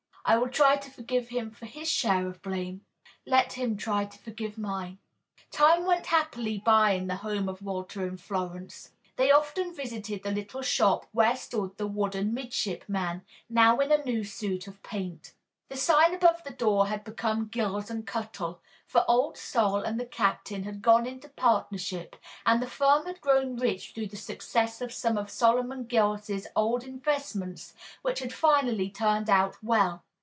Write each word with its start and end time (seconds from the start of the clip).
I 0.23 0.37
will 0.37 0.49
try 0.49 0.77
to 0.77 0.89
forgive 0.91 1.27
him 1.29 1.53
his 1.61 1.89
share 1.89 2.25
of 2.27 2.41
blame; 2.43 2.85
let 3.25 3.53
him 3.53 3.75
try 3.75 4.05
to 4.05 4.17
forgive 4.19 4.55
me 4.57 4.61
mine." 4.61 4.97
Time 5.49 5.83
went 5.83 6.05
happily 6.05 6.59
by 6.59 6.91
in 6.91 7.07
the 7.07 7.17
home 7.17 7.49
of 7.49 7.61
Walter 7.63 8.05
and 8.07 8.21
Florence. 8.21 8.91
They 9.17 9.29
often 9.31 9.73
visited 9.73 10.21
the 10.23 10.31
little 10.31 10.61
shop 10.61 11.07
where 11.11 11.35
stood 11.35 11.75
the 11.75 11.87
wooden 11.87 12.33
midshipman, 12.35 13.23
now 13.49 13.79
in 13.79 13.91
a 13.91 14.03
new 14.05 14.23
suit 14.23 14.67
of 14.67 14.81
paint. 14.83 15.33
The 15.69 15.75
sign 15.75 16.13
above 16.13 16.43
the 16.45 16.53
door 16.53 16.87
had 16.87 17.03
become 17.03 17.47
"Gills 17.47 17.89
and 17.89 18.05
Cuttle," 18.07 18.61
for 18.85 19.03
Old 19.09 19.37
Sol 19.39 19.81
and 19.83 19.99
the 19.99 20.05
Captain 20.05 20.63
had 20.63 20.81
gone 20.83 21.07
into 21.07 21.27
partnership, 21.29 22.15
and 22.45 22.61
the 22.61 22.67
firm 22.69 23.05
had 23.07 23.19
grown 23.21 23.57
rich 23.57 23.91
through 23.93 24.07
the 24.07 24.15
successes 24.17 24.81
of 24.83 24.93
some 24.93 25.17
of 25.17 25.29
Solomon 25.31 25.83
Gills's 25.85 26.45
old 26.55 26.83
investments 26.85 27.73
which 28.03 28.19
had 28.19 28.31
finally 28.31 28.89
turned 28.89 29.29
out 29.29 29.61
well. 29.63 30.05